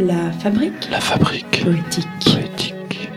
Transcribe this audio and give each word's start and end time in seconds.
La 0.00 0.32
fabrique 0.32 0.88
La 0.90 0.98
fabrique 0.98 1.62
poétique. 1.62 2.08
poétique. 2.24 3.10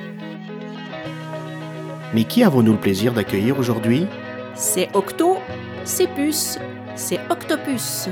Mais 2.13 2.25
qui 2.25 2.43
avons-nous 2.43 2.73
le 2.73 2.77
plaisir 2.77 3.13
d'accueillir 3.13 3.57
aujourd'hui? 3.57 4.05
C'est 4.53 4.93
Octo, 4.93 5.37
c'est 5.85 6.07
Puce, 6.07 6.59
c'est 6.95 7.21
Octopus. 7.29 8.09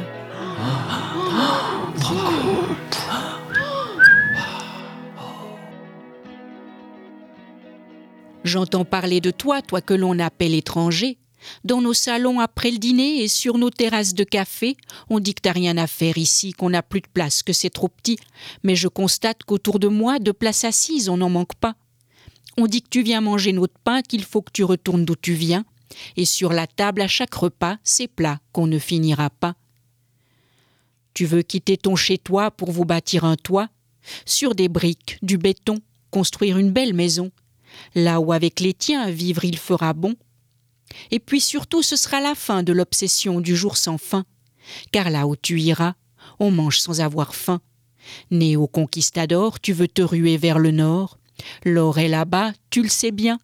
J'entends 8.46 8.86
parler 8.86 9.20
de 9.20 9.32
toi, 9.32 9.62
toi 9.62 9.82
que 9.82 9.94
l'on 9.94 10.18
appelle 10.18 10.56
étranger. 10.56 11.18
Dans 11.64 11.82
nos 11.82 11.94
salons 11.94 12.40
après 12.40 12.72
le 12.72 12.78
dîner 12.78 13.24
et 13.24 13.28
sur 13.28 13.58
nos 13.58 13.70
terrasses 13.70 14.14
de 14.14 14.24
café, 14.24 14.78
on 15.10 15.20
dit 15.20 15.34
que 15.34 15.42
t'as 15.42 15.52
rien 15.52 15.78
à 15.78 15.88
faire 15.88 16.18
ici, 16.18 16.54
qu'on 16.54 16.70
n'a 16.70 16.84
plus 16.84 17.02
de 17.02 17.08
place, 17.08 17.44
que 17.44 17.54
c'est 17.54 17.70
trop 17.70 17.88
petit. 17.88 18.18
Mais 18.64 18.76
je 18.76 18.88
constate 18.88 19.44
qu'autour 19.44 19.80
de 19.80 19.88
moi, 19.88 20.20
de 20.20 20.32
places 20.32 20.64
assises, 20.64 21.10
on 21.10 21.18
n'en 21.18 21.30
manque 21.30 21.56
pas. 21.56 21.76
On 22.58 22.68
dit 22.68 22.82
que 22.82 22.90
tu 22.90 23.02
viens 23.02 23.22
manger 23.22 23.54
notre 23.54 23.80
pain, 23.84 24.02
qu'il 24.02 24.24
faut 24.24 24.42
que 24.42 24.52
tu 24.52 24.64
retournes 24.64 25.06
d'où 25.06 25.16
tu 25.16 25.34
viens. 25.34 25.66
Et 26.16 26.26
sur 26.26 26.54
la 26.54 26.68
table, 26.68 27.02
à 27.02 27.08
chaque 27.08 27.34
repas, 27.34 27.78
c'est 27.84 28.08
plat 28.08 28.40
qu'on 28.52 28.68
ne 28.68 28.80
finira 28.80 29.30
pas. 29.30 29.56
Tu 31.14 31.26
veux 31.26 31.42
quitter 31.42 31.78
ton 31.78 31.96
chez-toi 31.96 32.52
pour 32.52 32.72
vous 32.72 32.86
bâtir 32.86 33.26
un 33.26 33.36
toit? 33.36 33.70
Sur 34.26 34.56
des 34.56 34.70
briques, 34.70 35.18
du 35.22 35.38
béton, 35.38 35.80
construire 36.10 36.58
une 36.58 36.72
belle 36.72 36.94
maison. 36.94 37.32
Là 37.96 38.20
où 38.20 38.32
avec 38.32 38.60
les 38.60 38.74
tiens 38.74 39.10
vivre 39.10 39.46
il 39.46 39.58
fera 39.58 39.94
bon. 39.94 40.16
Et 41.12 41.20
puis 41.20 41.42
surtout 41.42 41.82
ce 41.82 41.96
sera 41.96 42.20
la 42.22 42.36
fin 42.36 42.64
de 42.64 42.74
l'obsession 42.74 43.40
du 43.40 43.56
jour 43.56 43.78
sans 43.78 43.98
fin. 43.98 44.26
Car 44.92 45.10
là 45.10 45.28
où 45.28 45.36
tu 45.36 45.60
iras, 45.60 45.94
on 46.40 46.52
mange 46.52 46.80
sans 46.80 47.02
avoir 47.02 47.36
faim. 47.36 47.62
Né 48.30 48.56
au 48.56 48.68
conquistador, 48.68 49.60
tu 49.60 49.74
veux 49.74 49.88
te 49.88 50.02
ruer 50.02 50.38
vers 50.38 50.60
le 50.60 50.72
nord. 50.72 51.18
L'or 51.66 52.00
est 52.00 52.08
là-bas, 52.08 52.54
tu 52.70 52.82
le 52.84 52.90
sais 52.90 53.12
bien. 53.12 53.40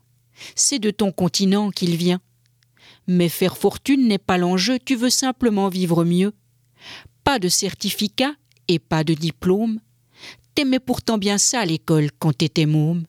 C'est 0.55 0.79
de 0.79 0.91
ton 0.91 1.11
continent 1.11 1.71
qu'il 1.71 1.95
vient. 1.95 2.21
Mais 3.07 3.29
faire 3.29 3.57
fortune 3.57 4.07
n'est 4.07 4.17
pas 4.17 4.37
l'enjeu, 4.37 4.79
tu 4.83 4.95
veux 4.95 5.09
simplement 5.09 5.69
vivre 5.69 6.03
mieux. 6.03 6.33
Pas 7.23 7.39
de 7.39 7.49
certificat 7.49 8.33
et 8.67 8.79
pas 8.79 9.03
de 9.03 9.13
diplôme. 9.13 9.79
T'aimais 10.55 10.79
pourtant 10.79 11.17
bien 11.17 11.37
ça 11.37 11.65
l'école 11.65 12.09
quand 12.19 12.33
t'étais 12.37 12.65
môme. 12.65 13.05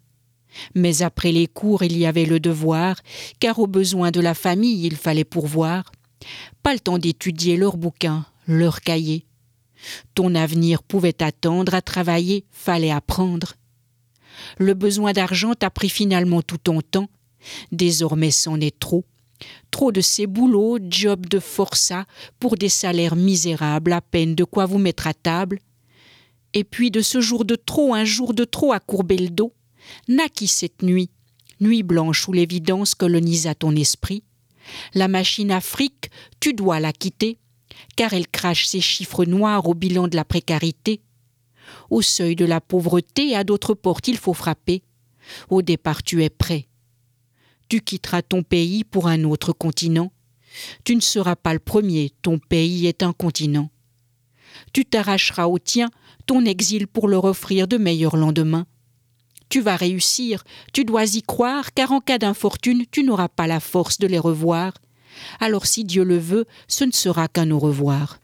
Mais 0.75 1.03
après 1.03 1.33
les 1.33 1.47
cours, 1.47 1.83
il 1.83 1.97
y 1.97 2.07
avait 2.07 2.25
le 2.25 2.41
devoir, 2.41 2.97
car 3.41 3.59
aux 3.59 3.67
besoins 3.67 4.11
de 4.11 4.21
la 4.21 4.35
famille, 4.35 4.87
il 4.87 4.97
fallait 4.97 5.25
pourvoir. 5.25 5.93
Pas 6.63 6.73
le 6.73 6.81
temps 6.81 6.99
d'étudier 6.99 7.57
leurs 7.57 7.77
bouquins, 7.77 8.27
leurs 8.47 8.81
cahiers. 8.81 9.25
Ton 10.15 10.35
avenir 10.35 10.83
pouvait 10.83 11.23
attendre, 11.23 11.75
à 11.75 11.83
travailler, 11.83 12.45
fallait 12.51 12.91
apprendre. 12.91 13.55
Le 14.59 14.75
besoin 14.75 15.13
d'argent 15.13 15.55
t'a 15.55 15.71
pris 15.71 15.89
finalement 15.89 16.43
tout 16.43 16.59
ton 16.59 16.81
temps. 16.81 17.09
Désormais, 17.73 18.31
c'en 18.31 18.61
est 18.61 18.79
trop. 18.79 19.05
Trop 19.71 19.93
de 19.93 20.01
ces 20.01 20.27
boulots, 20.27 20.79
jobs 20.89 21.27
de 21.27 21.39
forçat, 21.39 22.07
pour 22.41 22.57
des 22.57 22.69
salaires 22.69 23.17
misérables, 23.17 23.93
à 23.93 24.01
peine 24.01 24.35
de 24.35 24.45
quoi 24.45 24.67
vous 24.67 24.79
mettre 24.79 25.07
à 25.07 25.15
table. 25.15 25.61
Et 26.55 26.65
puis 26.65 26.91
de 26.91 27.03
ce 27.03 27.21
jour 27.21 27.45
de 27.45 27.55
trop, 27.55 27.95
un 27.95 28.05
jour 28.05 28.35
de 28.35 28.45
trop 28.45 28.73
à 28.73 28.81
courber 28.81 29.19
le 29.19 29.29
dos, 29.29 29.53
naquit 30.09 30.49
cette 30.49 30.83
nuit, 30.83 31.11
nuit 31.61 31.83
blanche 31.83 32.29
où 32.29 32.33
l'évidence 32.33 32.95
colonisa 32.95 33.55
ton 33.55 33.75
esprit. 33.77 34.23
La 34.95 35.09
machine 35.09 35.51
Afrique, 35.51 36.11
tu 36.41 36.53
dois 36.53 36.81
la 36.81 36.93
quitter, 36.93 37.39
car 37.97 38.13
elle 38.13 38.29
crache 38.29 38.67
ses 38.67 38.81
chiffres 38.81 39.25
noirs 39.25 39.67
au 39.69 39.75
bilan 39.75 40.09
de 40.09 40.17
la 40.17 40.25
précarité. 40.25 41.01
Au 41.91 42.03
seuil 42.03 42.37
de 42.37 42.45
la 42.45 42.61
pauvreté, 42.61 43.35
à 43.35 43.45
d'autres 43.45 43.75
portes 43.75 44.09
il 44.09 44.17
faut 44.17 44.35
frapper. 44.35 44.83
Au 45.51 45.63
départ 45.63 46.03
tu 46.03 46.23
es 46.23 46.31
prêt. 46.31 46.69
Tu 47.69 47.81
quitteras 47.81 48.23
ton 48.23 48.43
pays 48.43 48.85
pour 48.85 49.09
un 49.09 49.25
autre 49.25 49.53
continent. 49.53 50.11
Tu 50.85 50.97
ne 50.97 51.01
seras 51.01 51.37
pas 51.37 51.53
le 51.53 51.59
premier, 51.59 52.13
ton 52.23 52.39
pays 52.39 52.87
est 52.87 53.03
un 53.03 53.13
continent. 53.13 53.71
Tu 54.73 54.85
t'arracheras 54.85 55.47
au 55.47 55.59
tien 55.59 55.91
ton 56.27 56.45
exil 56.45 56.87
pour 56.87 57.09
leur 57.09 57.25
offrir 57.25 57.69
de 57.69 57.77
meilleurs 57.77 58.17
lendemains. 58.17 58.67
Tu 59.49 59.61
vas 59.61 59.77
réussir, 59.77 60.45
tu 60.73 60.85
dois 60.85 61.17
y 61.17 61.23
croire, 61.23 61.73
car 61.73 61.93
en 61.93 62.01
cas 62.01 62.19
d'infortune, 62.19 62.85
tu 62.91 63.03
n'auras 63.03 63.29
pas 63.29 63.47
la 63.47 63.61
force 63.61 63.99
de 63.99 64.07
les 64.07 64.19
revoir. 64.19 64.75
Alors 65.41 65.67
si 65.67 65.85
Dieu 65.85 66.05
le 66.05 66.19
veut, 66.19 66.47
ce 66.69 66.85
ne 66.85 66.93
sera 66.93 67.29
qu'un 67.29 67.51
au 67.51 67.59
revoir. 67.59 68.21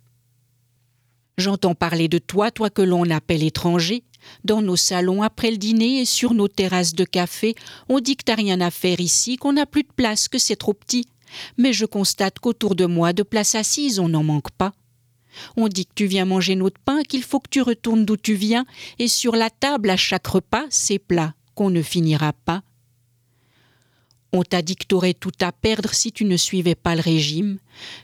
J'entends 1.37 1.75
parler 1.75 2.09
de 2.09 2.19
toi, 2.19 2.51
toi 2.51 2.71
que 2.71 2.83
l'on 2.83 3.11
appelle 3.11 3.43
étranger. 3.43 4.05
Dans 4.45 4.63
nos 4.63 4.77
salons 4.77 5.23
après 5.23 5.51
le 5.51 5.57
dîner 5.57 6.01
et 6.01 6.05
sur 6.05 6.33
nos 6.33 6.49
terrasses 6.49 6.95
de 6.95 7.05
café, 7.05 7.55
on 7.89 8.01
dit 8.01 8.17
que 8.17 8.25
t'as 8.25 8.37
rien 8.37 8.61
à 8.61 8.71
faire 8.71 9.01
ici, 9.01 9.37
qu'on 9.37 9.55
n'a 9.55 9.67
plus 9.67 9.83
de 9.83 9.93
place, 9.95 10.29
que 10.29 10.39
c'est 10.39 10.57
trop 10.57 10.75
petit. 10.75 11.09
Mais 11.59 11.73
je 11.73 11.85
constate 11.87 12.39
qu'autour 12.39 12.75
de 12.75 12.87
moi, 12.87 13.13
de 13.13 13.23
places 13.23 13.55
assises, 13.55 13.99
on 13.99 14.09
n'en 14.09 14.23
manque 14.23 14.51
pas. 14.53 14.73
On 15.57 15.69
dit 15.69 15.87
que 15.87 15.95
tu 15.95 16.07
viens 16.07 16.25
manger 16.25 16.57
notre 16.57 16.81
pain, 16.81 17.03
qu'il 17.03 17.23
faut 17.23 17.41
que 17.41 17.51
tu 17.51 17.63
retournes 17.63 18.05
d'où 18.05 18.17
tu 18.17 18.35
viens, 18.35 18.65
et 18.99 19.09
sur 19.09 19.37
la 19.37 19.51
table 19.51 19.91
à 19.91 19.97
chaque 19.97 20.27
repas, 20.27 20.65
c'est 20.71 20.99
plat, 20.99 21.35
qu'on 21.55 21.71
ne 21.71 21.83
finira 21.83 22.33
pas. 22.33 22.63
On 24.37 24.43
t'a 24.43 24.63
dit 24.63 24.75
que 24.75 24.85
t'aurais 24.85 25.15
tout 25.15 25.31
à 25.41 25.53
perdre 25.53 25.95
si 25.95 26.11
tu 26.11 26.25
ne 26.25 26.37
suivais 26.37 26.75
pas 26.75 26.97
le 26.97 27.01
régime, 27.01 27.59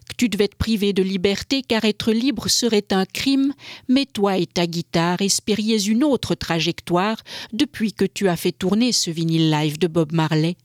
que 0.09 0.15
tu 0.17 0.29
devais 0.29 0.47
te 0.47 0.55
priver 0.55 0.93
de 0.93 1.03
liberté 1.03 1.61
car 1.61 1.85
être 1.85 2.13
libre 2.13 2.47
serait 2.47 2.87
un 2.93 3.05
crime, 3.05 3.53
mais 3.89 4.07
toi 4.07 4.39
et 4.39 4.47
ta 4.47 4.69
guitare 4.69 5.23
espériez 5.23 5.89
une 5.89 6.05
autre 6.05 6.37
trajectoire 6.37 7.21
depuis 7.53 7.93
que 7.93 8.05
tu 8.05 8.29
as 8.29 8.37
fait 8.37 8.53
tourner 8.53 8.93
ce 8.93 9.11
vinyle 9.11 9.51
live 9.51 9.77
de 9.77 9.89
Bob 9.89 10.13
Marley. 10.13 10.57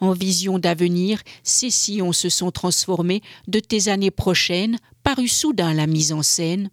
En 0.00 0.12
vision 0.12 0.58
d'avenir, 0.58 1.22
ces 1.42 1.70
sillons 1.70 2.12
se 2.12 2.28
sont 2.28 2.50
transformés 2.50 3.22
de 3.48 3.60
tes 3.60 3.88
années 3.88 4.10
prochaines, 4.10 4.78
parut 5.02 5.28
soudain 5.28 5.74
la 5.74 5.86
mise 5.86 6.12
en 6.12 6.22
scène. 6.22 6.70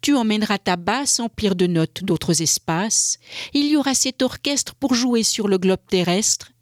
Tu 0.00 0.14
emmèneras 0.14 0.58
ta 0.58 0.76
basse 0.76 1.20
emplir 1.20 1.54
de 1.54 1.66
notes 1.66 2.02
d'autres 2.02 2.42
espaces. 2.42 3.18
Il 3.52 3.66
y 3.66 3.76
aura 3.76 3.94
cet 3.94 4.22
orchestre 4.22 4.74
pour 4.74 4.94
jouer 4.94 5.22
sur 5.22 5.48
le 5.48 5.58
globe 5.58 5.80
terrestre. 5.88 6.52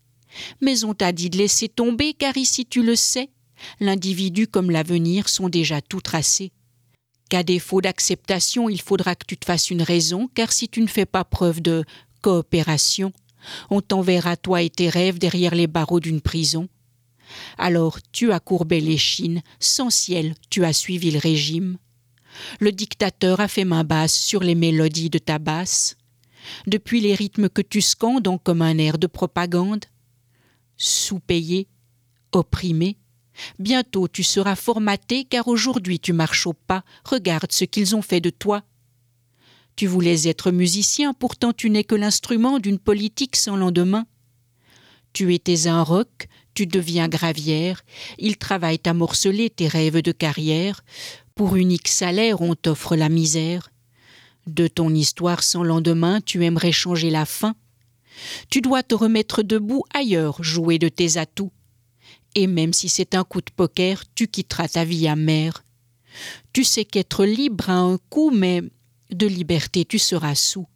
Mais 0.60 0.84
on 0.84 0.94
t'a 0.94 1.12
dit 1.12 1.30
de 1.30 1.38
laisser 1.38 1.68
tomber, 1.68 2.14
car 2.14 2.36
ici 2.36 2.66
tu 2.66 2.82
le 2.82 2.96
sais, 2.96 3.30
l'individu 3.80 4.46
comme 4.46 4.70
l'avenir 4.70 5.28
sont 5.28 5.48
déjà 5.48 5.80
tout 5.80 6.00
tracés. 6.00 6.52
Qu'à 7.28 7.42
défaut 7.42 7.80
d'acceptation, 7.80 8.68
il 8.68 8.80
faudra 8.80 9.14
que 9.14 9.26
tu 9.26 9.36
te 9.36 9.44
fasses 9.44 9.70
une 9.70 9.82
raison, 9.82 10.28
car 10.34 10.52
si 10.52 10.68
tu 10.68 10.80
ne 10.80 10.86
fais 10.86 11.06
pas 11.06 11.24
preuve 11.24 11.60
de 11.60 11.84
coopération, 12.22 13.12
on 13.70 13.80
t'enverra 13.80 14.36
toi 14.36 14.62
et 14.62 14.70
tes 14.70 14.88
rêves 14.88 15.18
derrière 15.18 15.54
les 15.54 15.66
barreaux 15.66 16.00
d'une 16.00 16.20
prison. 16.20 16.68
Alors 17.56 17.98
tu 18.12 18.32
as 18.32 18.40
courbé 18.40 18.80
l'échine, 18.80 19.42
sans 19.60 19.90
ciel, 19.90 20.34
tu 20.50 20.64
as 20.64 20.72
suivi 20.72 21.10
le 21.10 21.18
régime. 21.18 21.78
Le 22.60 22.72
dictateur 22.72 23.40
a 23.40 23.48
fait 23.48 23.64
main 23.64 23.84
basse 23.84 24.16
sur 24.16 24.42
les 24.42 24.54
mélodies 24.54 25.10
de 25.10 25.18
ta 25.18 25.38
basse. 25.38 25.96
Depuis 26.66 27.00
les 27.00 27.14
rythmes 27.14 27.48
que 27.48 27.62
tu 27.62 27.80
scandes 27.80 28.28
en 28.28 28.38
comme 28.38 28.62
un 28.62 28.78
air 28.78 28.98
de 28.98 29.06
propagande. 29.06 29.84
Sous-payé, 30.76 31.68
opprimé, 32.32 32.96
bientôt 33.58 34.08
tu 34.08 34.22
seras 34.22 34.54
formaté 34.54 35.24
car 35.24 35.48
aujourd'hui 35.48 35.98
tu 35.98 36.12
marches 36.12 36.46
au 36.46 36.52
pas, 36.52 36.84
regarde 37.04 37.52
ce 37.52 37.64
qu'ils 37.64 37.96
ont 37.96 38.02
fait 38.02 38.20
de 38.20 38.30
toi. 38.30 38.62
Tu 39.78 39.86
voulais 39.86 40.26
être 40.26 40.50
musicien, 40.50 41.14
pourtant 41.14 41.52
tu 41.52 41.70
n'es 41.70 41.84
que 41.84 41.94
l'instrument 41.94 42.58
d'une 42.58 42.80
politique 42.80 43.36
sans 43.36 43.54
lendemain. 43.54 44.08
Tu 45.12 45.32
étais 45.32 45.68
un 45.68 45.84
roc, 45.84 46.26
tu 46.52 46.66
deviens 46.66 47.06
gravière, 47.06 47.84
ils 48.18 48.38
travaillent 48.38 48.82
à 48.86 48.92
morceler 48.92 49.50
tes 49.50 49.68
rêves 49.68 50.02
de 50.02 50.10
carrière, 50.10 50.80
pour 51.36 51.54
unique 51.54 51.86
salaire 51.86 52.40
on 52.40 52.56
t'offre 52.56 52.96
la 52.96 53.08
misère. 53.08 53.70
De 54.48 54.66
ton 54.66 54.92
histoire 54.92 55.44
sans 55.44 55.62
lendemain, 55.62 56.20
tu 56.20 56.44
aimerais 56.44 56.72
changer 56.72 57.10
la 57.10 57.24
fin. 57.24 57.54
Tu 58.50 58.60
dois 58.60 58.82
te 58.82 58.96
remettre 58.96 59.44
debout 59.44 59.84
ailleurs, 59.94 60.42
jouer 60.42 60.80
de 60.80 60.88
tes 60.88 61.18
atouts. 61.18 61.52
Et 62.34 62.48
même 62.48 62.72
si 62.72 62.88
c'est 62.88 63.14
un 63.14 63.22
coup 63.22 63.42
de 63.42 63.52
poker, 63.54 64.02
tu 64.16 64.26
quitteras 64.26 64.66
ta 64.66 64.84
vie 64.84 65.06
amère. 65.06 65.62
Tu 66.52 66.64
sais 66.64 66.84
qu'être 66.84 67.24
libre 67.24 67.70
a 67.70 67.78
un 67.78 67.98
coût, 68.10 68.32
mais 68.34 68.64
de 69.10 69.26
liberté 69.26 69.84
tu 69.84 69.98
seras 69.98 70.34
sous. 70.34 70.66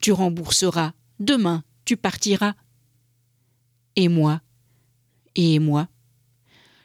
Tu 0.00 0.12
rembourseras, 0.12 0.92
demain 1.18 1.64
tu 1.84 1.96
partiras. 1.96 2.52
Et 3.96 4.08
moi, 4.08 4.42
et 5.34 5.58
moi. 5.58 5.88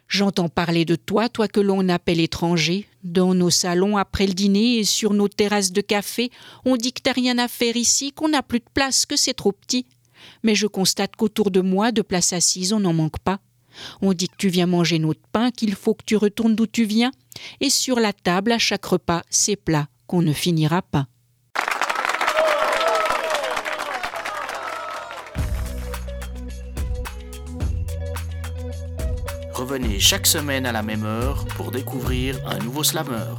J'entends 0.08 0.48
parler 0.48 0.86
de 0.86 0.96
toi, 0.96 1.28
toi 1.28 1.50
que 1.50 1.60
l'on 1.60 1.90
appelle 1.90 2.22
étranger. 2.22 2.88
Dans 3.04 3.34
nos 3.34 3.50
salons 3.50 3.98
après 3.98 4.28
le 4.28 4.34
dîner 4.34 4.78
et 4.78 4.86
sur 4.86 5.14
nos 5.14 5.28
terrasses 5.28 5.74
de 5.74 5.82
café, 5.82 6.32
on 6.64 6.78
dit 6.78 6.94
que 6.94 7.02
t'as 7.02 7.12
rien 7.12 7.38
à 7.38 7.50
faire 7.50 7.76
ici, 7.76 8.14
qu'on 8.14 8.30
n'a 8.30 8.44
plus 8.44 8.60
de 8.60 8.70
place, 8.74 9.06
que 9.06 9.18
c'est 9.18 9.34
trop 9.34 9.52
petit. 9.52 9.86
Mais 10.42 10.56
je 10.56 10.68
constate 10.68 11.18
qu'autour 11.18 11.52
de 11.52 11.60
moi, 11.60 11.92
de 11.92 12.02
places 12.02 12.32
assises, 12.32 12.72
on 12.72 12.80
n'en 12.80 12.94
manque 12.94 13.20
pas. 13.20 13.40
On 14.02 14.14
dit 14.14 14.30
que 14.30 14.38
tu 14.38 14.48
viens 14.48 14.68
manger 14.68 15.00
notre 15.00 15.28
pain, 15.34 15.52
qu'il 15.52 15.76
faut 15.76 15.96
que 15.96 16.06
tu 16.06 16.16
retournes 16.16 16.56
d'où 16.56 16.68
tu 16.68 16.86
viens, 16.86 17.12
et 17.60 17.70
sur 17.70 18.00
la 18.00 18.14
table, 18.14 18.54
à 18.54 18.60
chaque 18.60 18.86
repas, 18.86 19.24
c'est 19.30 19.58
plat 19.58 19.90
qu'on 20.08 20.22
ne 20.22 20.34
finira 20.34 20.82
pas. 20.82 21.08
Revenez 29.54 30.00
chaque 30.00 30.28
semaine 30.28 30.66
à 30.66 30.72
la 30.72 30.84
même 30.84 31.06
heure 31.06 31.46
pour 31.56 31.72
découvrir 31.72 32.38
un 32.46 32.58
nouveau 32.60 32.84
slammer. 32.84 33.34